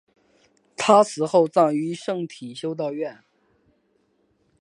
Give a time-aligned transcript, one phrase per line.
[0.75, 3.23] 她死后葬于圣体修道院。